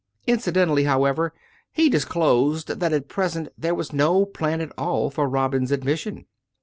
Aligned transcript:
Inci 0.27 0.51
dentally, 0.51 0.87
however, 0.87 1.31
he 1.71 1.87
disclosed 1.87 2.69
that 2.79 2.91
at 2.91 3.07
present 3.07 3.49
there 3.55 3.75
was 3.75 3.93
no 3.93 4.25
plan 4.25 4.59
at 4.59 4.73
all 4.75 5.11
for 5.11 5.29
Robin's 5.29 5.71
admission. 5.71 6.25